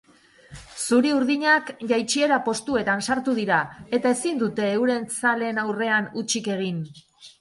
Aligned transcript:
Zuri-urdinak 0.83 1.67
jaitsiera 1.91 2.39
postuetan 2.49 3.05
sartu 3.09 3.35
dira 3.41 3.59
eta 3.99 4.15
ezin 4.17 4.41
dute 4.45 4.67
euren 4.79 5.07
zaleen 5.21 5.65
aurrean 5.67 6.13
hutsik 6.15 6.51
egin. 6.57 6.81